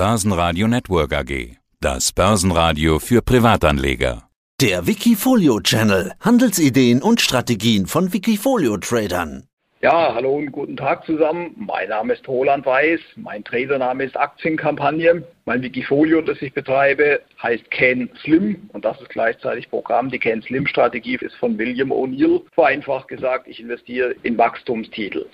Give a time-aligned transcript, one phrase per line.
[0.00, 1.58] Börsenradio Network AG.
[1.78, 4.22] Das Börsenradio für Privatanleger.
[4.58, 6.12] Der Wikifolio Channel.
[6.20, 9.44] Handelsideen und Strategien von Wikifolio Tradern.
[9.82, 11.54] Ja, hallo und guten Tag zusammen.
[11.54, 13.00] Mein Name ist Roland Weiß.
[13.16, 15.22] Mein Tradername ist Aktienkampagne.
[15.44, 20.10] Mein Wikifolio, das ich betreibe, heißt Can Slim und das ist gleichzeitig Programm.
[20.10, 22.40] Die Can Slim Strategie ist von William O'Neill.
[22.54, 25.26] Vereinfacht gesagt, ich investiere in Wachstumstitel.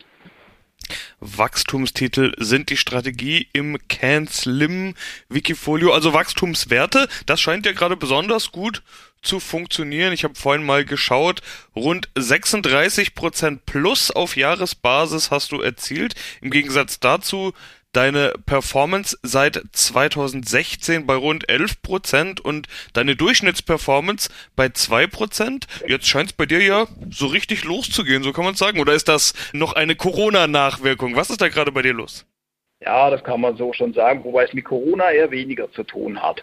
[1.21, 4.95] Wachstumstitel sind die Strategie im Can Slim
[5.29, 7.09] Wikifolio, also Wachstumswerte.
[7.25, 8.83] Das scheint ja gerade besonders gut
[9.23, 10.13] zu funktionieren.
[10.13, 11.43] Ich habe vorhin mal geschaut,
[11.75, 16.15] rund 36% plus auf Jahresbasis hast du erzielt.
[16.41, 17.53] Im Gegensatz dazu
[17.97, 26.33] deine Performance seit 2016 bei rund 11% und deine Durchschnittsperformance bei 2% Jetzt scheint es
[26.35, 28.81] bei dir ja so richtig loszugehen, so kann man sagen.
[28.81, 31.17] Oder ist das noch eine Corona-Nachwirkung?
[31.17, 32.27] Was ist da gerade bei dir los?
[32.81, 36.23] Ja, das kann man so schon sagen, wobei es mit Corona eher weniger zu tun
[36.23, 36.43] hat.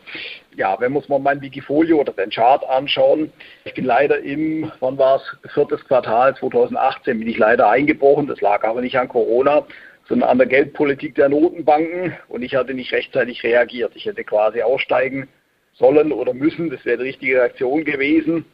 [0.55, 3.31] Ja, wenn uns mal mein Wikifolio oder den Chart anschauen,
[3.65, 8.26] ich bin leider im, wann war es, viertes Quartal 2018 bin ich leider eingebrochen.
[8.26, 9.68] Das lag aber nicht an Corona,
[10.07, 13.93] sondern an der Geldpolitik der Notenbanken und ich hatte nicht rechtzeitig reagiert.
[13.96, 15.27] Ich hätte quasi aussteigen
[15.73, 18.46] sollen oder müssen, das wäre die richtige Reaktion gewesen.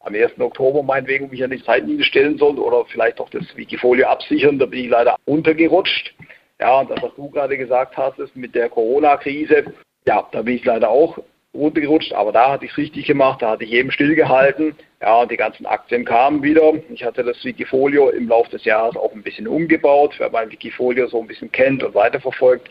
[0.00, 0.38] Am 1.
[0.38, 4.66] Oktober meinetwegen mich an die Zeitlinie stellen sollen oder vielleicht auch das Wikifolio absichern, da
[4.66, 6.14] bin ich leider untergerutscht.
[6.60, 9.64] Ja, und das, was du gerade gesagt hast, ist mit der Corona-Krise,
[10.06, 11.18] ja, da bin ich leider auch
[11.54, 14.76] runtergerutscht, aber da hatte ich es richtig gemacht, da hatte ich eben stillgehalten.
[15.04, 16.72] Ja, die ganzen Aktien kamen wieder.
[16.88, 21.08] Ich hatte das Wikifolio im Laufe des Jahres auch ein bisschen umgebaut, wer mein Wikifolio
[21.08, 22.70] so ein bisschen kennt und weiterverfolgt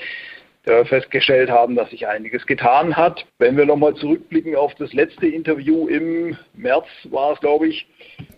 [0.86, 3.26] festgestellt haben, dass sich einiges getan hat.
[3.38, 7.86] Wenn wir nochmal zurückblicken auf das letzte Interview im März war es, glaube ich,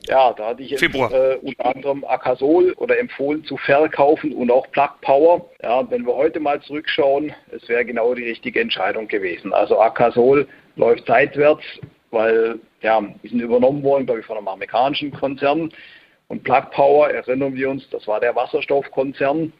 [0.07, 4.69] ja, da hatte ich jetzt, äh, unter anderem Akasol oder empfohlen zu verkaufen und auch
[4.71, 5.49] Plug Power.
[5.61, 9.53] Ja, wenn wir heute mal zurückschauen, es wäre genau die richtige Entscheidung gewesen.
[9.53, 11.63] Also Akasol läuft seitwärts,
[12.15, 15.71] weil ja, die sind übernommen worden, glaube ich, von einem amerikanischen Konzern.
[16.27, 19.53] Und Plug Power, erinnern wir uns, das war der Wasserstoffkonzern,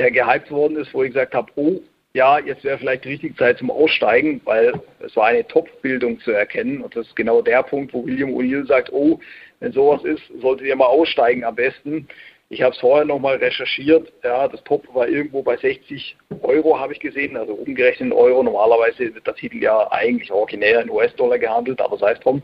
[0.00, 1.80] der gehypt worden ist, wo ich gesagt habe, oh,
[2.14, 6.30] ja, jetzt wäre vielleicht die richtige Zeit zum Aussteigen, weil es war eine Top-Bildung zu
[6.30, 6.80] erkennen.
[6.80, 9.20] Und das ist genau der Punkt, wo William O'Neill sagt, oh,
[9.60, 12.08] wenn sowas ist, solltet ihr mal aussteigen am besten.
[12.50, 14.12] Ich habe es vorher nochmal recherchiert.
[14.22, 18.42] Ja, das Top war irgendwo bei 60 Euro, habe ich gesehen, also umgerechnet in Euro.
[18.42, 22.42] Normalerweise wird der Titel ja eigentlich originär in US-Dollar gehandelt, aber sei es drum.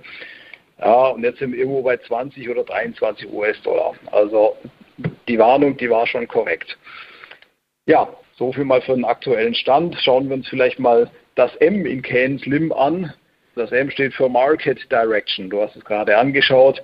[0.78, 3.94] Ja, und jetzt sind wir irgendwo bei 20 oder 23 US-Dollar.
[4.10, 4.56] Also
[5.28, 6.78] die Warnung, die war schon korrekt.
[7.87, 9.97] Ja, so viel mal für den aktuellen Stand.
[10.00, 13.12] Schauen wir uns vielleicht mal das M in Can Slim an.
[13.55, 15.50] Das M steht für Market Direction.
[15.50, 16.83] Du hast es gerade angeschaut.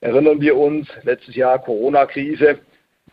[0.00, 2.58] Erinnern wir uns, letztes Jahr Corona-Krise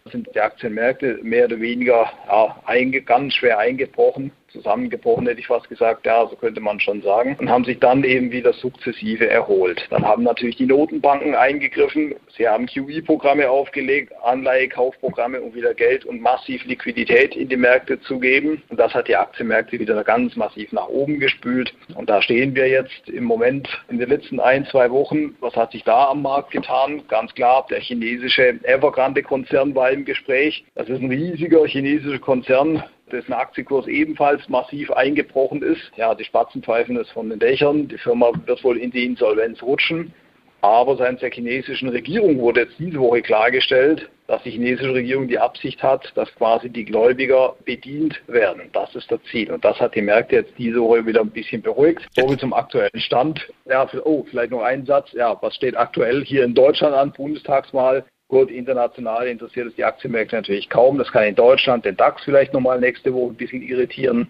[0.05, 2.61] sind die Aktienmärkte mehr oder weniger ja,
[3.01, 7.49] ganz schwer eingebrochen zusammengebrochen, hätte ich fast gesagt, ja, so könnte man schon sagen, und
[7.49, 9.85] haben sich dann eben wieder sukzessive erholt.
[9.89, 16.21] Dann haben natürlich die Notenbanken eingegriffen, sie haben QE-Programme aufgelegt, Anleihekaufprogramme, um wieder Geld und
[16.21, 18.61] massiv Liquidität in die Märkte zu geben.
[18.69, 21.73] Und das hat die Aktienmärkte wieder ganz massiv nach oben gespült.
[21.95, 25.35] Und da stehen wir jetzt im Moment in den letzten ein, zwei Wochen.
[25.39, 27.01] Was hat sich da am Markt getan?
[27.07, 30.65] Ganz klar, der chinesische Evergrande-Konzern war im Gespräch.
[30.75, 35.91] Das ist ein riesiger chinesischer Konzern, dessen Aktienkurs ebenfalls massiv eingebrochen ist.
[35.95, 37.87] Ja, die Spatzen pfeifen es von den Dächern.
[37.87, 40.13] Die Firma wird wohl in die Insolvenz rutschen.
[40.61, 45.37] Aber seitens der chinesischen Regierung wurde jetzt diese Woche klargestellt, dass die chinesische Regierung die
[45.37, 48.63] Absicht hat, dass quasi die Gläubiger bedient werden.
[48.73, 49.51] Das ist das Ziel.
[49.51, 52.05] Und das hat die Märkte jetzt diese Woche wieder ein bisschen beruhigt.
[52.15, 53.47] So wie zum aktuellen Stand.
[53.65, 55.13] Ja, oh, vielleicht noch ein Satz.
[55.13, 57.13] Ja, was steht aktuell hier in Deutschland an?
[57.13, 58.03] Bundestagswahl.
[58.29, 60.97] Gut, international interessiert es die Aktienmärkte natürlich kaum.
[60.97, 64.27] Das kann in Deutschland den DAX vielleicht nochmal nächste Woche ein bisschen irritieren.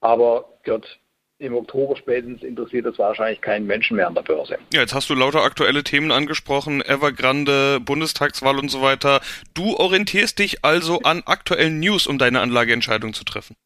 [0.00, 0.98] Aber Gott,
[1.38, 4.58] im Oktober spätestens interessiert das wahrscheinlich keinen Menschen mehr an der Börse.
[4.72, 9.20] Ja, jetzt hast du lauter aktuelle Themen angesprochen, Evergrande, Bundestagswahl und so weiter.
[9.54, 13.56] Du orientierst dich also an aktuellen News, um deine Anlageentscheidung zu treffen.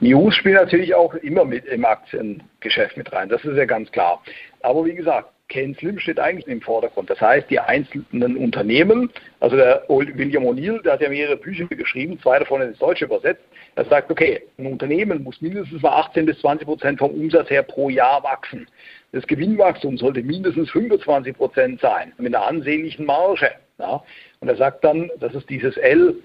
[0.00, 4.22] News spielen natürlich auch immer mit im Aktiengeschäft mit rein, das ist ja ganz klar.
[4.60, 7.08] Aber wie gesagt, Ken Slim steht eigentlich im Vordergrund.
[7.08, 12.18] Das heißt, die einzelnen Unternehmen, also der William O'Neill, der hat ja mehrere Bücher geschrieben,
[12.20, 13.44] zwei davon ins Deutsche übersetzt.
[13.76, 17.62] Er sagt, okay, ein Unternehmen muss mindestens mal 18 bis 20 Prozent vom Umsatz her
[17.62, 18.66] pro Jahr wachsen.
[19.12, 23.50] Das Gewinnwachstum sollte mindestens 25 Prozent sein, mit einer ansehnlichen Marge.
[23.78, 24.02] Ja.
[24.40, 26.16] Und er sagt dann, das ist dieses L,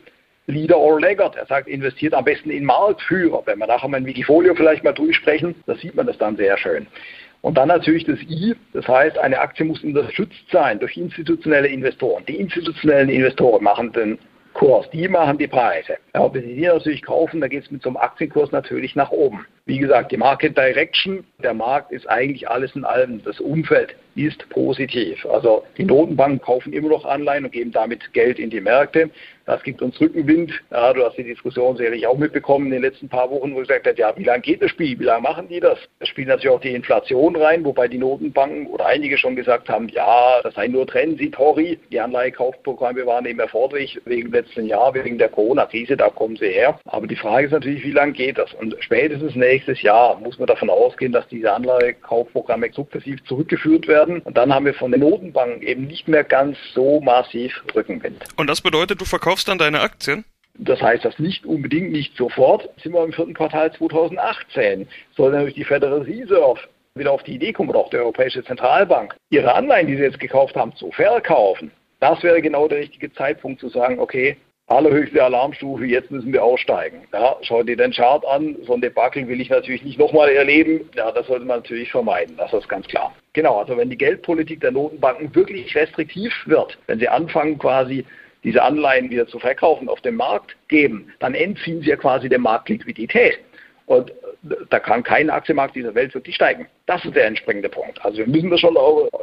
[0.47, 1.35] Leader or Laggard.
[1.35, 3.43] Er sagt, investiert am besten in Marktführer.
[3.45, 6.57] Wenn wir nachher mal ein Wikifolio vielleicht mal durchsprechen, da sieht man das dann sehr
[6.57, 6.87] schön.
[7.41, 12.23] Und dann natürlich das I, das heißt, eine Aktie muss unterstützt sein durch institutionelle Investoren.
[12.27, 14.19] Die institutionellen Investoren machen den
[14.53, 15.97] Kurs, die machen die Preise.
[16.13, 19.09] Ja, wenn Sie die natürlich kaufen, dann geht es mit so einem Aktienkurs natürlich nach
[19.09, 19.45] oben.
[19.71, 24.49] Wie gesagt, die Market Direction, der Markt ist eigentlich alles in allem, das Umfeld ist
[24.49, 25.25] positiv.
[25.25, 29.09] Also die Notenbanken kaufen immer noch Anleihen und geben damit Geld in die Märkte.
[29.45, 30.51] Das gibt uns Rückenwind.
[30.69, 33.87] Ja, du hast die Diskussion sicherlich auch mitbekommen in den letzten paar Wochen, wo gesagt
[33.87, 34.99] hat, ja, wie lange geht das Spiel?
[34.99, 35.79] Wie lange machen die das?
[35.99, 39.89] Es spielt natürlich auch die Inflation rein, wobei die Notenbanken oder einige schon gesagt haben,
[39.89, 41.79] ja, das sei nur transitory.
[41.91, 46.79] Die Anleihekaufprogramme waren eben erforderlich wegen letzten Jahr, wegen der Corona-Krise, da kommen sie her.
[46.85, 48.53] Aber die Frage ist natürlich, wie lange geht das?
[48.53, 54.21] Und spätestens nächstes Jahr muss man davon ausgehen, dass diese Anleihekaufprogramme sukzessiv zurückgeführt werden.
[54.21, 58.23] Und dann haben wir von den Notenbanken eben nicht mehr ganz so massiv Rückenwind.
[58.37, 60.25] Und das bedeutet, du verkaufst dann deine Aktien?
[60.55, 62.69] Das heißt das nicht unbedingt, nicht sofort.
[62.81, 64.87] Sind wir im vierten Quartal 2018.
[65.15, 66.59] Soll natürlich die Federal Reserve
[66.95, 70.19] wieder auf die Idee kommen, oder auch die Europäische Zentralbank, ihre Anleihen, die sie jetzt
[70.19, 71.71] gekauft haben, zu verkaufen.
[72.01, 74.35] Das wäre genau der richtige Zeitpunkt zu sagen, okay,
[74.71, 77.01] allerhöchste Alarmstufe, jetzt müssen wir aussteigen.
[77.13, 80.89] Ja, schau dir den Chart an, so ein Debakel will ich natürlich nicht nochmal erleben.
[80.95, 83.13] Ja, das sollte man natürlich vermeiden, das ist ganz klar.
[83.33, 88.05] Genau, also wenn die Geldpolitik der Notenbanken wirklich restriktiv wird, wenn sie anfangen quasi
[88.43, 92.39] diese Anleihen wieder zu verkaufen, auf dem Markt geben, dann entziehen sie ja quasi der
[92.39, 93.39] Markt Liquidität.
[93.85, 94.11] Und
[94.69, 96.65] da kann kein Aktienmarkt dieser Welt wirklich steigen.
[96.85, 98.03] Das ist der entspringende Punkt.
[98.03, 98.75] Also wir müssen das schon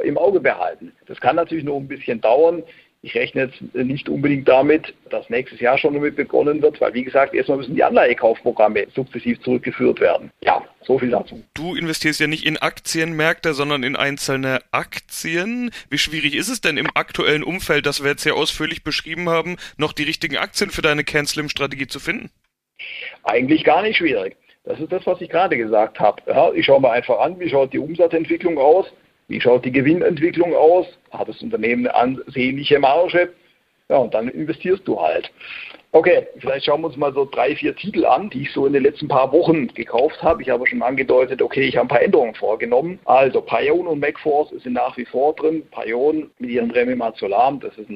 [0.03, 0.93] im Auge behalten.
[1.07, 2.63] Das kann natürlich noch ein bisschen dauern.
[3.01, 7.05] Ich rechne jetzt nicht unbedingt damit, dass nächstes Jahr schon damit begonnen wird, weil wie
[7.05, 10.31] gesagt, erstmal müssen die Anleihekaufprogramme sukzessiv zurückgeführt werden.
[10.41, 11.41] Ja, so viel dazu.
[11.53, 15.71] Du investierst ja nicht in Aktienmärkte, sondern in einzelne Aktien.
[15.89, 19.55] Wie schwierig ist es denn im aktuellen Umfeld, das wir jetzt sehr ausführlich beschrieben haben,
[19.77, 22.31] noch die richtigen Aktien für deine CanSlim-Strategie zu finden?
[23.23, 24.35] Eigentlich gar nicht schwierig.
[24.65, 26.21] Das ist das, was ich gerade gesagt habe.
[26.27, 28.87] Ja, ich schaue mir einfach an, wie schaut die Umsatzentwicklung aus,
[29.29, 30.85] wie schaut die Gewinnentwicklung aus?
[31.11, 33.31] Hat das Unternehmen eine ansehnliche Marge?
[33.87, 35.31] Ja, und dann investierst du halt.
[35.91, 38.73] Okay, vielleicht schauen wir uns mal so drei, vier Titel an, die ich so in
[38.73, 40.43] den letzten paar Wochen gekauft habe.
[40.43, 42.99] Ich habe schon angedeutet, okay, ich habe ein paar Änderungen vorgenommen.
[43.05, 45.63] Also Pion und MacForce sind nach wie vor drin.
[45.71, 47.89] Pion mit ihren Remimazolam, das ist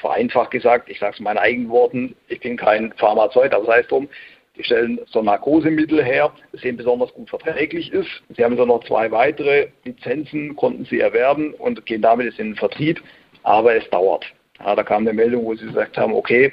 [0.00, 3.80] vereinfacht gesagt, ich sage es in meinen eigenen Worten, ich bin kein Pharmazeut, aber sei
[3.80, 4.08] es drum,
[4.56, 8.08] die stellen so Narkosemittel her, das eben besonders gut verträglich ist.
[8.36, 12.50] Sie haben dann noch zwei weitere Lizenzen, konnten sie erwerben und gehen damit jetzt in
[12.50, 13.02] den Vertrieb,
[13.42, 14.24] aber es dauert.
[14.58, 16.52] Ja, da kam eine Meldung, wo sie gesagt haben, okay,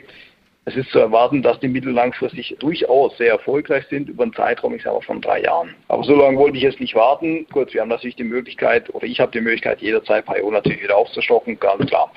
[0.66, 4.74] es ist zu erwarten, dass die Mittel langfristig durchaus sehr erfolgreich sind über einen Zeitraum,
[4.74, 5.76] ich sage auch von drei Jahren.
[5.90, 7.46] Aber so lange wollte ich jetzt nicht warten.
[7.52, 10.96] Gut, wir haben natürlich die Möglichkeit, oder ich habe die Möglichkeit, jederzeit Pio natürlich wieder
[10.96, 12.10] aufzustocken, ganz klar.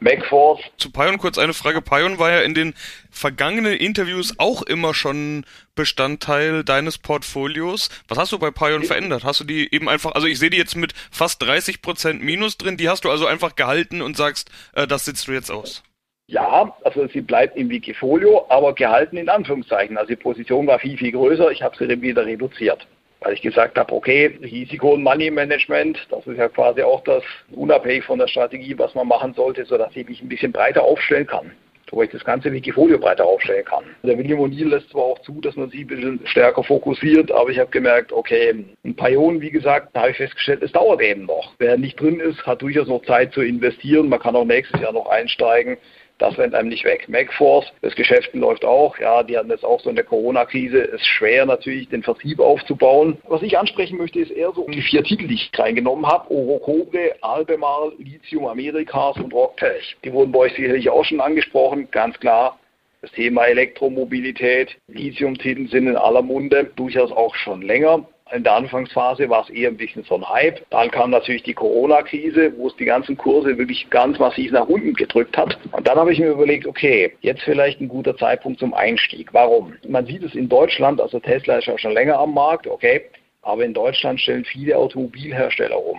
[0.00, 0.60] MacForce.
[0.78, 1.82] Zu Pion kurz eine Frage.
[1.82, 2.74] Pion war ja in den
[3.10, 5.44] vergangenen Interviews auch immer schon
[5.74, 7.90] Bestandteil deines Portfolios.
[8.08, 9.24] Was hast du bei Pion verändert?
[9.24, 12.58] Hast du die eben einfach, also ich sehe die jetzt mit fast 30 Prozent Minus
[12.58, 15.82] drin, die hast du also einfach gehalten und sagst, äh, das sitzt du jetzt aus.
[16.26, 19.98] Ja, also sie bleibt im Wikifolio, aber gehalten in Anführungszeichen.
[19.98, 21.50] Also die Position war viel, viel größer.
[21.50, 22.86] Ich habe sie wieder reduziert
[23.20, 27.22] weil ich gesagt habe, okay, Risiko- und Money-Management, das ist ja quasi auch das,
[27.52, 31.26] unabhängig von der Strategie, was man machen sollte, sodass ich mich ein bisschen breiter aufstellen
[31.26, 31.52] kann
[31.92, 33.84] wo ich das ganze Wikifolio breiter aufstellen kann.
[34.02, 37.50] Der William O'Neill lässt zwar auch zu, dass man sie ein bisschen stärker fokussiert, aber
[37.50, 41.00] ich habe gemerkt, okay, ein paar Ionen, wie gesagt, da habe ich festgestellt, es dauert
[41.00, 41.54] eben noch.
[41.58, 44.08] Wer nicht drin ist, hat durchaus noch Zeit zu investieren.
[44.08, 45.76] Man kann auch nächstes Jahr noch einsteigen.
[46.20, 47.08] Das rennt einem nicht weg.
[47.08, 48.98] MacForce, das Geschäft läuft auch.
[48.98, 50.82] Ja, die hatten jetzt auch so in der Corona-Krise.
[50.82, 53.16] Es ist schwer natürlich, den Vertrieb aufzubauen.
[53.26, 56.30] Was ich ansprechen möchte, ist eher so die vier Titel, die ich reingenommen habe.
[56.30, 59.96] Orocobre, Albemarle, Lithium Americas und Rocktech.
[60.04, 61.90] Die wurden bei euch sicherlich auch schon angesprochen.
[61.90, 62.58] Ganz klar,
[63.00, 68.06] das Thema Elektromobilität, Lithium-Titel sind in aller Munde, durchaus auch schon länger.
[68.32, 70.64] In der Anfangsphase war es eher ein bisschen so ein Hype.
[70.70, 74.94] Dann kam natürlich die Corona-Krise, wo es die ganzen Kurse wirklich ganz massiv nach unten
[74.94, 75.58] gedrückt hat.
[75.72, 79.34] Und dann habe ich mir überlegt, okay, jetzt vielleicht ein guter Zeitpunkt zum Einstieg.
[79.34, 79.74] Warum?
[79.88, 83.02] Man sieht es in Deutschland, also Tesla ist ja schon länger am Markt, okay,
[83.42, 85.98] aber in Deutschland stellen viele Automobilhersteller um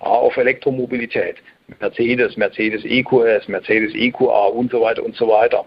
[0.00, 1.36] auf Elektromobilität.
[1.78, 5.64] Mercedes, Mercedes EQS, Mercedes EQA und so weiter und so weiter.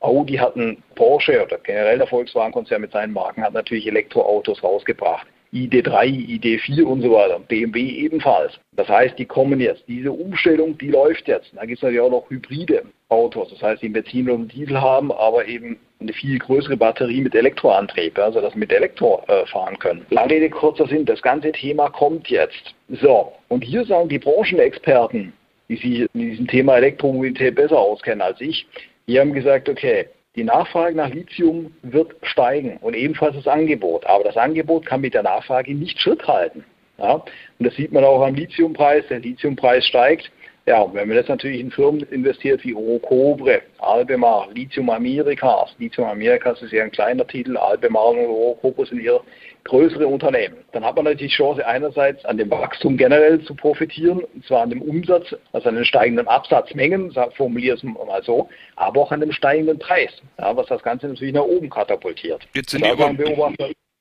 [0.00, 5.26] Audi hat einen Porsche oder generell der Volkswagen-Konzern mit seinen Marken hat natürlich Elektroautos rausgebracht.
[5.54, 6.06] ID3,
[6.40, 7.38] ID4 und so weiter.
[7.38, 8.58] BMW ebenfalls.
[8.72, 9.84] Das heißt, die kommen jetzt.
[9.86, 11.52] Diese Umstellung, die läuft jetzt.
[11.54, 13.50] Da gibt es natürlich auch noch hybride Autos.
[13.50, 18.18] Das heißt, die Benzin und Diesel haben, aber eben eine viel größere Batterie mit Elektroantrieb,
[18.18, 20.04] also dass mit Elektro äh, fahren können.
[20.10, 22.74] Lange Rede, kurzer Sinn, das ganze Thema kommt jetzt.
[22.88, 25.32] So, und hier sagen die Branchenexperten,
[25.68, 28.66] die sich in diesem Thema Elektromobilität besser auskennen als ich,
[29.06, 30.06] die haben gesagt, okay,
[30.36, 34.04] die Nachfrage nach Lithium wird steigen und ebenfalls das Angebot.
[34.06, 36.64] Aber das Angebot kann mit der Nachfrage nicht Schritt halten.
[36.98, 37.14] Ja?
[37.14, 37.24] Und
[37.58, 39.06] das sieht man auch am Lithiumpreis.
[39.08, 40.30] Der Lithiumpreis steigt.
[40.66, 46.62] Ja, wenn man jetzt natürlich in Firmen investiert wie Orocobre, Albemarle, Lithium Americas, Lithium Americas
[46.62, 49.20] ist ja ein kleiner Titel, Albemarle und Orocobre sind eher
[49.64, 54.20] größere Unternehmen, dann hat man natürlich die Chance einerseits an dem Wachstum generell zu profitieren,
[54.20, 59.02] und zwar an dem Umsatz, also an den steigenden Absatzmengen, formuliere es mal so, aber
[59.02, 62.46] auch an dem steigenden Preis, ja, was das Ganze natürlich nach oben katapultiert.
[62.54, 63.14] Jetzt sind die, aber,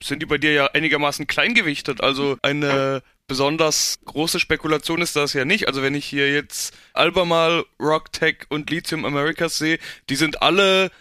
[0.01, 5.45] sind die bei dir ja einigermaßen kleingewichtet, also eine besonders große Spekulation ist das ja
[5.45, 5.67] nicht.
[5.67, 10.91] Also wenn ich hier jetzt Albemarle, Rocktech und Lithium Americas sehe, die sind alle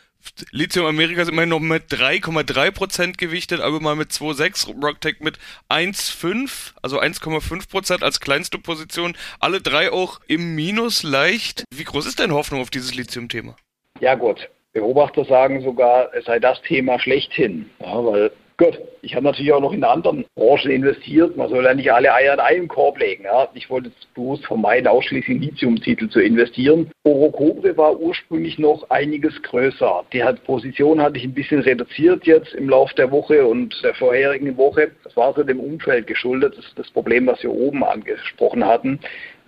[0.52, 5.38] Lithium Americas immerhin noch mit 3,3% gewichtet, Albemarle mit 2,6, Rocktech mit
[5.68, 9.16] 1,5, also 1,5% als kleinste Position.
[9.40, 11.64] Alle drei auch im Minus leicht.
[11.74, 13.56] Wie groß ist deine Hoffnung auf dieses Lithium-Thema?
[14.00, 19.24] Ja gut, Beobachter sagen sogar, es sei das Thema schlechthin, ja, weil Gut, ich habe
[19.24, 21.36] natürlich auch noch in anderen Branchen investiert.
[21.36, 23.24] Man soll ja nicht alle Eier in einen Korb legen.
[23.24, 23.48] Ja.
[23.54, 26.88] Ich wollte jetzt bewusst vermeiden, ausschließlich in Lithium-Titel zu investieren.
[27.02, 30.04] Orocobre war ursprünglich noch einiges größer.
[30.12, 33.94] Die hat, Position hatte ich ein bisschen reduziert jetzt im Laufe der Woche und der
[33.94, 34.92] vorherigen Woche.
[35.02, 36.54] Das war so dem Umfeld geschuldet.
[36.56, 39.00] Das ist das Problem, was wir oben angesprochen hatten,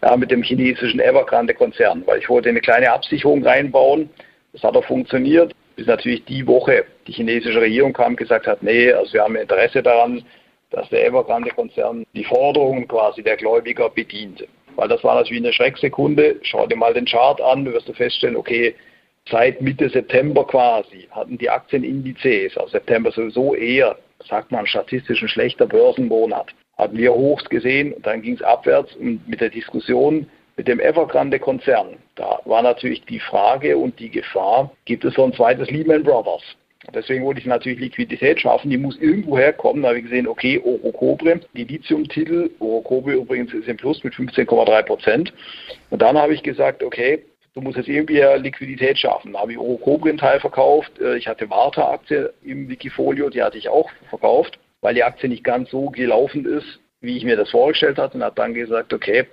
[0.02, 2.02] ja, mit dem chinesischen Evergrande-Konzern.
[2.04, 4.10] Weil ich wollte eine kleine Absicherung reinbauen.
[4.52, 8.62] Das hat auch funktioniert bis natürlich die Woche die chinesische Regierung kam und gesagt hat,
[8.62, 10.24] nee, also wir haben Interesse daran,
[10.70, 14.46] dass der Evergrande-Konzern die Forderungen quasi der Gläubiger bedient.
[14.76, 16.36] Weil das war natürlich eine Schrecksekunde.
[16.42, 18.74] Schau dir mal den Chart an, du wirst feststellen, okay,
[19.30, 23.96] seit Mitte September quasi hatten die Aktienindizes, also September sowieso eher,
[24.28, 28.94] sagt man, statistisch ein schlechter Börsenmonat, hatten wir Hochs gesehen und dann ging es abwärts
[28.96, 34.70] und mit der Diskussion, mit dem Evergrande-Konzern, da war natürlich die Frage und die Gefahr,
[34.84, 36.42] gibt es so ein zweites Lehman Brothers?
[36.92, 39.82] Deswegen wollte ich natürlich Liquidität schaffen, die muss irgendwo herkommen.
[39.82, 44.82] Da habe ich gesehen, okay, Orocobre, die Lithium-Titel, Orocobre übrigens ist im Plus mit 15,3
[44.82, 45.32] Prozent.
[45.90, 49.32] Und dann habe ich gesagt, okay, du musst jetzt irgendwie Liquidität schaffen.
[49.32, 50.92] Da habe ich Orocobre einen Teil verkauft.
[51.00, 55.44] Äh, ich hatte Warta-Aktie im Wikifolio, die hatte ich auch verkauft, weil die Aktie nicht
[55.44, 58.18] ganz so gelaufen ist, wie ich mir das vorgestellt hatte.
[58.18, 59.24] Und habe dann gesagt, okay,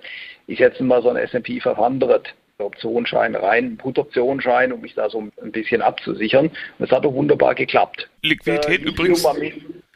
[0.52, 5.52] ich setze mal so einen S&P 500 Optionsschein rein, Put-Optionsschein, um mich da so ein
[5.52, 6.46] bisschen abzusichern.
[6.78, 8.08] Und es hat auch wunderbar geklappt.
[8.22, 9.26] Liquidität äh, übrigens.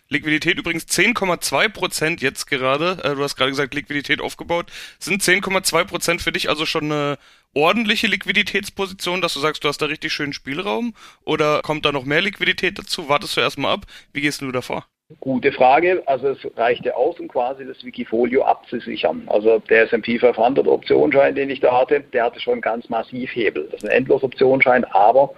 [0.09, 2.99] Liquidität übrigens 10,2 Prozent jetzt gerade.
[3.03, 4.73] Äh, du hast gerade gesagt, Liquidität aufgebaut.
[4.99, 7.19] Sind 10,2 Prozent für dich also schon eine
[7.55, 10.95] ordentliche Liquiditätsposition, dass du sagst, du hast da richtig schönen Spielraum?
[11.25, 13.09] Oder kommt da noch mehr Liquidität dazu?
[13.09, 13.87] Wartest du erstmal ab?
[14.13, 14.87] Wie gehst du davor?
[15.21, 16.03] Gute Frage.
[16.07, 19.23] Also es reichte aus, um quasi das Wikifolio abzusichern.
[19.27, 23.69] Also der S&P 500 Optionsschein, den ich da hatte, der hatte schon ganz massiv Hebel.
[23.71, 25.35] Das ist ein Endlos-Optionsschein, aber...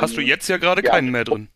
[0.00, 1.48] Hast du jetzt ja gerade keinen mehr drin?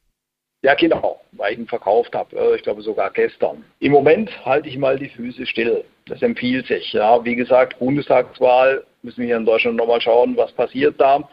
[0.62, 2.36] Ja, genau, weil ich ihn verkauft habe.
[2.36, 3.64] Äh, ich glaube sogar gestern.
[3.78, 5.84] Im Moment halte ich mal die Füße still.
[6.06, 6.92] Das empfiehlt sich.
[6.92, 11.28] Ja, wie gesagt, Bundestagswahl müssen wir hier in Deutschland nochmal schauen, was passiert da.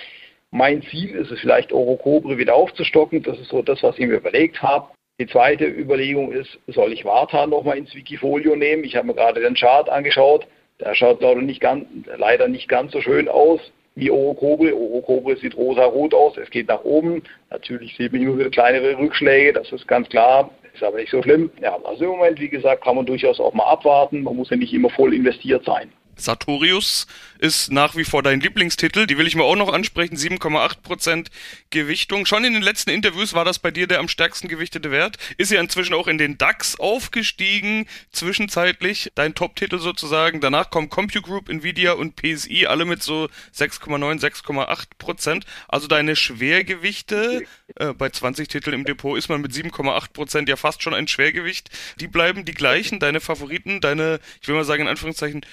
[0.51, 3.24] Mein Ziel ist es vielleicht, Orocobre wieder aufzustocken.
[3.24, 4.88] Das ist so das, was ich mir überlegt habe.
[5.23, 8.83] Die zweite Überlegung ist, soll ich Varta nochmal ins Wikifolio nehmen?
[8.83, 10.45] Ich habe mir gerade den Chart angeschaut.
[10.81, 11.85] Der schaut leider nicht ganz,
[12.17, 13.61] leider nicht ganz so schön aus
[13.95, 14.75] wie Orocobre.
[14.75, 17.23] Orocobre sieht rosa-rot aus, es geht nach oben.
[17.51, 21.23] Natürlich sieht man immer wieder kleinere Rückschläge, das ist ganz klar, ist aber nicht so
[21.23, 21.49] schlimm.
[21.61, 24.23] Ja, also im Moment, wie gesagt, kann man durchaus auch mal abwarten.
[24.23, 25.89] Man muss ja nicht immer voll investiert sein.
[26.15, 27.08] Sartorius
[27.39, 29.05] ist nach wie vor dein Lieblingstitel.
[29.05, 30.15] Die will ich mir auch noch ansprechen.
[30.15, 31.27] 7,8%
[31.72, 32.25] Gewichtung.
[32.25, 35.17] Schon in den letzten Interviews war das bei dir der am stärksten gewichtete Wert.
[35.38, 37.86] Ist ja inzwischen auch in den DAX aufgestiegen.
[38.12, 40.39] Zwischenzeitlich dein Top-Titel sozusagen.
[40.39, 45.43] Danach kommen CompuGroup, Nvidia und PSI, alle mit so 6,9, 6,8%.
[45.67, 47.43] Also deine Schwergewichte,
[47.75, 51.70] äh, bei 20 Titeln im Depot ist man mit 7,8% ja fast schon ein Schwergewicht.
[52.00, 53.00] Die bleiben die gleichen.
[53.00, 55.46] Deine Favoriten, deine, ich will mal sagen in Anführungszeichen,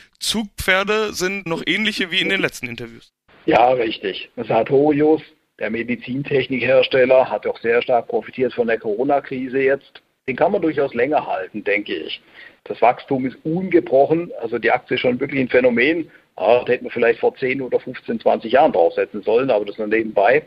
[0.60, 3.12] Zugpferde sind noch ähnliche wie in den letzten Interviews.
[3.46, 4.30] Ja, richtig.
[4.36, 5.22] Sartorius,
[5.58, 10.02] der Medizintechnikhersteller, hat auch sehr stark profitiert von der Corona-Krise jetzt.
[10.28, 12.20] Den kann man durchaus länger halten, denke ich.
[12.64, 16.10] Das Wachstum ist ungebrochen, also die Aktie ist schon wirklich ein Phänomen.
[16.36, 19.78] Ah, da hätten wir vielleicht vor 10 oder 15, 20 Jahren draufsetzen sollen, aber das
[19.78, 20.42] nur nebenbei.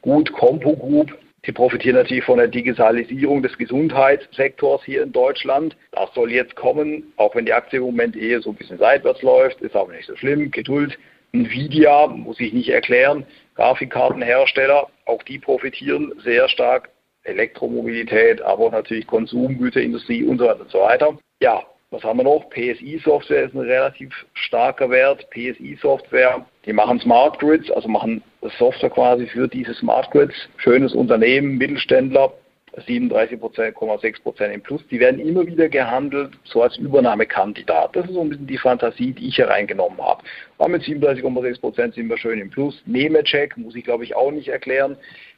[0.00, 5.76] Gut, Compo Group Sie profitieren natürlich von der Digitalisierung des Gesundheitssektors hier in Deutschland.
[5.90, 9.22] Das soll jetzt kommen, auch wenn die Aktie im Moment eher so ein bisschen seitwärts
[9.22, 10.52] läuft, ist aber nicht so schlimm.
[10.52, 10.96] Geduld.
[11.32, 13.26] Nvidia muss ich nicht erklären.
[13.56, 16.90] Grafikkartenhersteller, auch die profitieren sehr stark.
[17.24, 21.18] Elektromobilität, aber natürlich Konsumgüterindustrie und so weiter und so weiter.
[21.40, 22.48] Ja, was haben wir noch?
[22.50, 25.28] PSI-Software ist ein relativ starker Wert.
[25.30, 28.22] PSI-Software, die machen Smart Grids, also machen
[28.58, 30.34] Software quasi für diese Smart Grids.
[30.56, 32.32] Schönes Unternehmen, Mittelständler,
[32.78, 34.80] 37,6 Prozent im Plus.
[34.90, 37.94] Die werden immer wieder gehandelt, so als Übernahmekandidat.
[37.94, 40.22] Das ist so ein bisschen die Fantasie, die ich hier reingenommen habe.
[40.56, 42.82] Aber mit 37,6 Prozent sind wir schön im Plus.
[42.86, 44.96] Nemecheck muss ich glaube ich auch nicht erklären.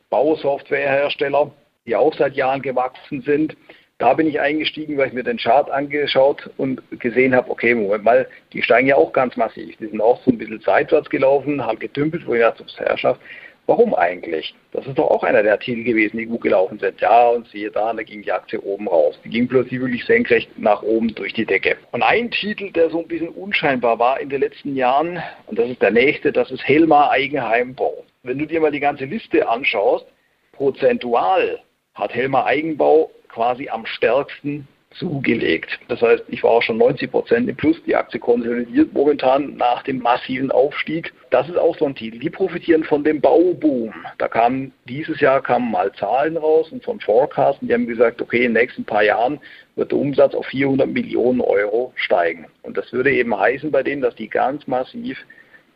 [0.09, 1.51] Bausoftwarehersteller,
[1.85, 3.57] die auch seit Jahren gewachsen sind.
[4.05, 8.05] Da bin ich eingestiegen, weil ich mir den Chart angeschaut und gesehen habe, okay, Moment
[8.05, 9.75] mal, die steigen ja auch ganz massiv.
[9.79, 13.19] Die sind auch so ein bisschen seitwärts gelaufen, haben getümpelt, wo ich dachte, Herrschaft,
[13.67, 14.55] Warum eigentlich?
[14.73, 17.01] Das ist doch auch einer der Titel gewesen, die gut gelaufen sind.
[17.01, 19.19] Ja, und siehe da, da ging die Aktie oben raus.
[19.25, 21.79] Die ging plötzlich wirklich senkrecht nach oben durch die Decke.
[21.93, 25.71] Und ein Titel, der so ein bisschen unscheinbar war in den letzten Jahren, und das
[25.71, 28.05] ist der nächste, das ist Helmar Eigenheimbau.
[28.23, 30.05] Wenn du dir mal die ganze Liste anschaust,
[30.53, 31.59] prozentual
[31.95, 35.81] hat Helmar Eigenbau quasi am stärksten zugelegt.
[35.89, 37.83] Das heißt, ich war auch schon 90 Prozent im Plus.
[37.85, 41.13] Die Aktie konsolidiert momentan nach dem massiven Aufstieg.
[41.31, 42.21] Das ist auch so ein Titel.
[42.21, 43.93] Die profitieren von dem Bauboom.
[44.19, 47.67] Da kamen dieses Jahr kamen mal Zahlen raus und von Forecasten.
[47.67, 49.41] Die haben gesagt, okay, in den nächsten paar Jahren
[49.75, 52.47] wird der Umsatz auf 400 Millionen Euro steigen.
[52.63, 55.19] Und das würde eben heißen bei denen, dass die ganz massiv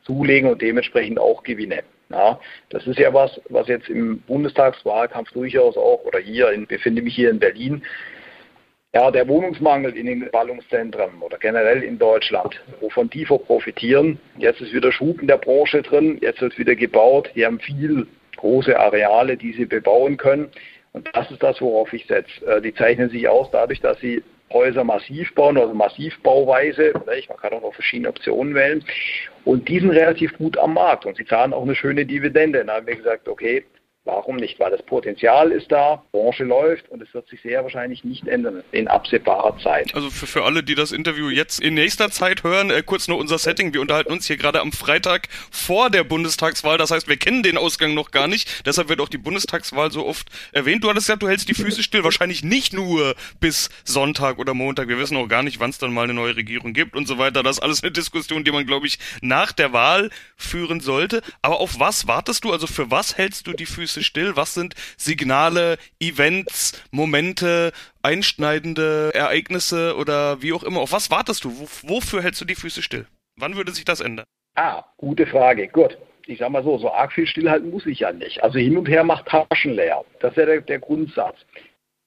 [0.08, 1.84] zulegen und dementsprechend auch Gewinne.
[2.10, 7.02] Ja, das ist ja was, was jetzt im Bundestagswahlkampf durchaus auch, oder hier, ich befinde
[7.02, 7.82] mich hier in Berlin,
[8.94, 14.18] ja, der Wohnungsmangel in den Ballungszentren oder generell in Deutschland, wovon die profitieren.
[14.38, 17.30] Jetzt ist wieder Schub in der Branche drin, jetzt wird wieder gebaut.
[17.34, 20.48] Die haben viel große Areale, die sie bebauen können.
[20.92, 22.46] Und das ist das, worauf ich setze.
[22.46, 24.22] Äh, die zeichnen sich aus dadurch, dass sie
[24.52, 26.93] Häuser massiv bauen, also Massivbauweise.
[26.95, 28.85] Man kann auch noch verschiedene Optionen wählen.
[29.45, 32.59] Und die sind relativ gut am Markt und sie zahlen auch eine schöne Dividende.
[32.59, 33.64] Dann haben wir gesagt, okay,
[34.08, 34.58] Warum nicht?
[34.58, 38.64] Weil das Potenzial ist da, Branche läuft und es wird sich sehr wahrscheinlich nicht ändern
[38.72, 39.94] in absehbarer Zeit.
[39.94, 43.18] Also für, für alle, die das Interview jetzt in nächster Zeit hören, äh, kurz nur
[43.18, 43.74] unser Setting.
[43.74, 46.78] Wir unterhalten uns hier gerade am Freitag vor der Bundestagswahl.
[46.78, 48.64] Das heißt, wir kennen den Ausgang noch gar nicht.
[48.64, 50.84] Deshalb wird auch die Bundestagswahl so oft erwähnt.
[50.84, 52.02] Du hattest ja, du hältst die Füße still.
[52.02, 54.88] Wahrscheinlich nicht nur bis Sonntag oder Montag.
[54.88, 57.18] Wir wissen auch gar nicht, wann es dann mal eine neue Regierung gibt und so
[57.18, 57.42] weiter.
[57.42, 61.20] Das ist alles eine Diskussion, die man, glaube ich, nach der Wahl führen sollte.
[61.42, 62.52] Aber auf was wartest du?
[62.52, 64.37] Also für was hältst du die Füße Füße still?
[64.37, 70.81] Was sind Signale, Events, Momente, einschneidende Ereignisse oder wie auch immer?
[70.81, 71.50] Auf was wartest du?
[71.83, 73.06] Wofür hältst du die Füße still?
[73.37, 74.26] Wann würde sich das ändern?
[74.54, 75.69] Ah, gute Frage.
[75.69, 75.99] Gut.
[76.26, 78.43] Ich sag mal so, so arg viel stillhalten muss ich ja nicht.
[78.43, 80.04] Also hin und her macht Taschen leer.
[80.21, 81.37] Das ist ja der, der Grundsatz.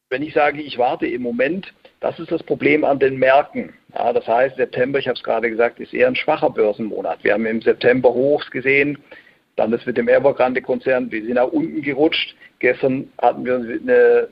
[0.09, 3.73] Wenn ich sage, ich warte im Moment, das ist das Problem an den Märkten.
[3.95, 7.23] Ja, das heißt, September, ich habe es gerade gesagt, ist eher ein schwacher Börsenmonat.
[7.23, 8.99] Wir haben im September Hochs gesehen,
[9.55, 12.35] dann das mit dem Evergrande-Konzern, wir sind nach unten gerutscht.
[12.59, 14.27] Gestern hatten wir eine,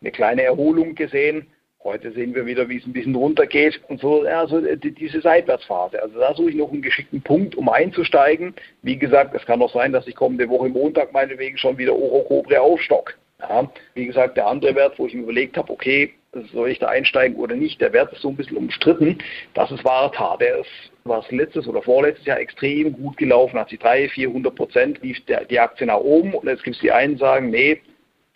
[0.00, 1.46] eine kleine Erholung gesehen.
[1.82, 6.02] Heute sehen wir wieder, wie es ein bisschen runtergeht und so, also diese Seitwärtsphase.
[6.02, 8.54] Also da suche ich noch einen geschickten Punkt, um einzusteigen.
[8.80, 12.58] Wie gesagt, es kann auch sein, dass ich kommende Woche Montag meinetwegen schon wieder Orocobre
[12.58, 13.14] aufstock.
[13.38, 16.14] Ja, wie gesagt, der andere Wert, wo ich mir überlegt habe, okay,
[16.52, 19.18] soll ich da einsteigen oder nicht, der Wert ist so ein bisschen umstritten.
[19.54, 20.36] Das ist Varta.
[20.36, 20.70] Der ist,
[21.04, 25.44] was letztes oder vorletztes Jahr extrem gut gelaufen, hat sich 300, 400 Prozent lief der,
[25.44, 27.80] die Aktie nach oben und jetzt gibt es die einen, sagen, nee,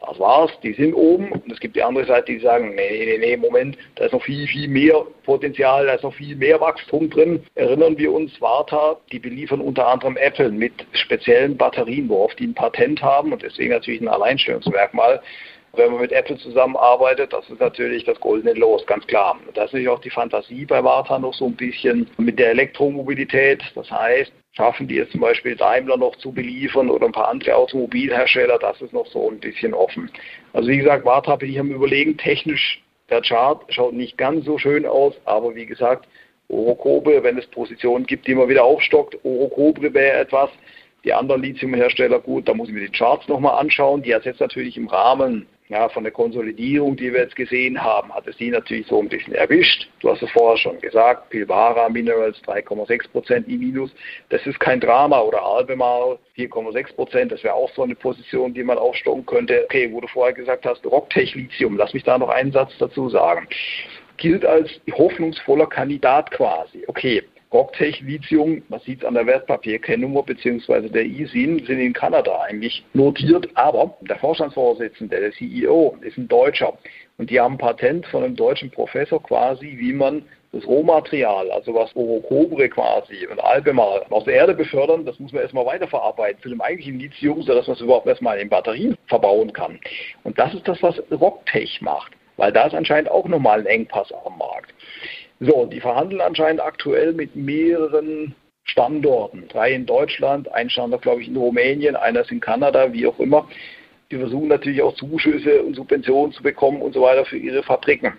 [0.00, 1.32] das war's, die sind oben.
[1.32, 4.22] Und es gibt die andere Seite, die sagen, nee, nee, nee, Moment, da ist noch
[4.22, 7.44] viel, viel mehr Potenzial, da ist noch viel mehr Wachstum drin.
[7.56, 12.54] Erinnern wir uns, Varta, die beliefern unter anderem Apple mit speziellen Batterien, worauf die ein
[12.54, 15.20] Patent haben und deswegen natürlich ein Alleinstellungsmerkmal.
[15.74, 19.38] Wenn man mit Apple zusammenarbeitet, das ist natürlich das goldene Los, ganz klar.
[19.54, 23.62] Da ist natürlich auch die Fantasie bei Varta noch so ein bisschen mit der Elektromobilität.
[23.74, 27.54] Das heißt, schaffen die es zum Beispiel Daimler noch zu beliefern oder ein paar andere
[27.54, 30.10] Automobilhersteller, das ist noch so ein bisschen offen.
[30.52, 34.58] Also wie gesagt, Varta bin ich am überlegen, technisch der Chart schaut nicht ganz so
[34.58, 36.08] schön aus, aber wie gesagt,
[36.48, 40.50] Orocobre, wenn es Positionen gibt, die man wieder aufstockt, Orocobre wäre etwas.
[41.04, 44.76] Die anderen Lithiumhersteller, gut, da muss ich mir die Charts nochmal anschauen, die jetzt natürlich
[44.76, 48.86] im Rahmen ja, von der Konsolidierung, die wir jetzt gesehen haben, hat es die natürlich
[48.86, 49.88] so ein bisschen erwischt.
[50.00, 53.90] Du hast es vorher schon gesagt, Pilbara Minerals 3,6 Prozent i minus.
[54.30, 57.32] Das ist kein Drama oder Albemarle 4,6 Prozent.
[57.32, 59.64] Das wäre auch so eine Position, die man aufstocken könnte.
[59.64, 61.76] Okay, wo du vorher gesagt hast, Rocktech Lithium.
[61.76, 63.46] Lass mich da noch einen Satz dazu sagen.
[64.16, 66.84] Gilt als hoffnungsvoller Kandidat quasi.
[66.86, 67.22] Okay,
[67.52, 70.88] Rocktech Lithium, man sieht es an der Wertpapierkennnummer bzw.
[70.88, 76.76] der ISIN, sind in Kanada eigentlich notiert, aber der Vorstandsvorsitzende, der CEO, ist ein Deutscher
[77.16, 81.74] und die haben ein Patent von einem deutschen Professor quasi, wie man das Rohmaterial, also
[81.74, 86.48] was Orocobre quasi und Albemarle aus der Erde befördern, das muss man erstmal weiterverarbeiten zu
[86.48, 89.78] dem eigentlichen Lithium, sodass man es überhaupt erstmal in Batterien verbauen kann.
[90.24, 94.12] Und das ist das, was Rocktech macht, weil da ist anscheinend auch nochmal ein Engpass
[94.24, 94.72] am Markt.
[95.40, 99.46] So, die verhandeln anscheinend aktuell mit mehreren Standorten.
[99.48, 103.18] Drei in Deutschland, ein Standort, glaube ich, in Rumänien, einer ist in Kanada, wie auch
[103.18, 103.48] immer.
[104.10, 108.14] die versuchen natürlich auch Zuschüsse und Subventionen zu bekommen und so weiter für ihre Fabriken.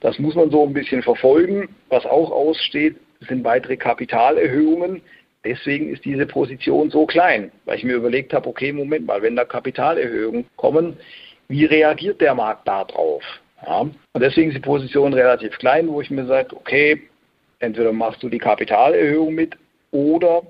[0.00, 1.68] Das muss man so ein bisschen verfolgen.
[1.90, 2.96] Was auch aussteht,
[3.28, 5.02] sind weitere Kapitalerhöhungen.
[5.44, 9.36] Deswegen ist diese Position so klein, weil ich mir überlegt habe, okay, Moment mal, wenn
[9.36, 10.96] da Kapitalerhöhungen kommen,
[11.48, 13.22] wie reagiert der Markt darauf?
[13.66, 13.80] Ja?
[13.80, 17.02] Und deswegen ist die Position relativ klein, wo ich mir sage, okay,
[17.58, 19.56] entweder machst du die Kapitalerhöhung mit
[19.90, 20.42] oder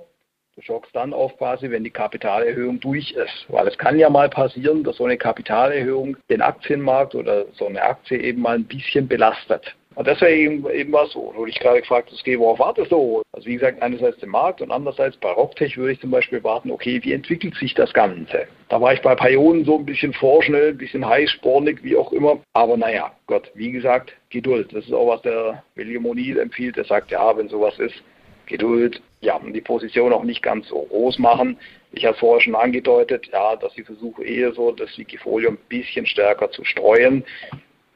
[0.56, 3.46] du schockst dann auf quasi, wenn die Kapitalerhöhung durch ist.
[3.48, 7.82] Weil es kann ja mal passieren, dass so eine Kapitalerhöhung den Aktienmarkt oder so eine
[7.82, 9.74] Aktie eben mal ein bisschen belastet.
[9.94, 11.32] Und das wäre eben, eben was so.
[11.34, 13.22] Wurde ich gerade gefragt, okay, worauf wartest du?
[13.32, 16.70] Also wie gesagt, einerseits den Markt und andererseits bei Rocktech würde ich zum Beispiel warten,
[16.70, 18.46] okay, wie entwickelt sich das Ganze?
[18.68, 22.38] Da war ich bei Pionen so ein bisschen vorschnell, ein bisschen heißspornig, wie auch immer.
[22.54, 24.72] Aber naja, Gott, wie gesagt, Geduld.
[24.72, 26.76] Das ist auch, was der William O'Neill empfiehlt.
[26.76, 28.02] Er sagt, ja, wenn sowas ist,
[28.46, 31.56] Geduld, ja, und die Position auch nicht ganz so groß machen.
[31.92, 36.04] Ich habe vorher schon angedeutet, ja, dass ich versuche eher so das Wikifolio ein bisschen
[36.06, 37.24] stärker zu streuen.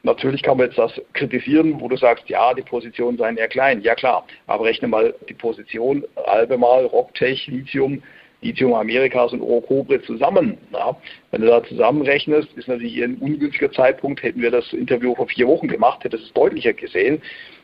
[0.08, 3.82] Natürlich kann man jetzt das kritisieren, wo du sagst, ja, die Positionen seien eher klein.
[3.82, 8.02] Ja klar, aber rechne mal die Position Albemal, Rocktech, Lithium,
[8.40, 10.56] Lithium Amerikas und Orocobre zusammen.
[10.72, 10.96] Ja.
[11.30, 14.22] Wenn du da zusammenrechnest, ist natürlich ein ungünstiger Zeitpunkt.
[14.22, 17.20] Hätten wir das Interview vor vier Wochen gemacht, hätte es deutlicher gesehen.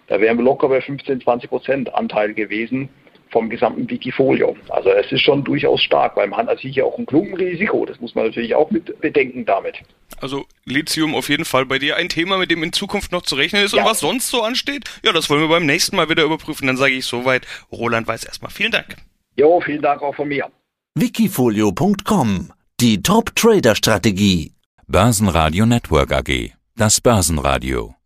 [0.08, 2.90] Da wären wir locker bei 15, 20 Prozent Anteil gewesen
[3.34, 4.56] vom gesamten Wikifolio.
[4.68, 7.84] Also es ist schon durchaus stark, weil man hat natürlich auch ein Klumpenrisiko.
[7.84, 9.74] Das muss man natürlich auch mit bedenken damit.
[10.20, 13.34] Also Lithium auf jeden Fall bei dir ein Thema, mit dem in Zukunft noch zu
[13.34, 13.74] rechnen ist.
[13.74, 13.82] Ja.
[13.82, 16.68] Und was sonst so ansteht, ja, das wollen wir beim nächsten Mal wieder überprüfen.
[16.68, 18.52] Dann sage ich soweit, Roland Weiß erstmal.
[18.52, 18.96] Vielen Dank.
[19.36, 20.48] Jo, vielen Dank auch von mir.
[20.94, 24.52] Wikifolio.com Die Top-Trader-Strategie.
[24.86, 26.52] Börsenradio Network AG.
[26.76, 27.96] Das Börsenradio.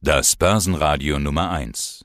[0.00, 2.02] Das Börsenradio Nummer 1.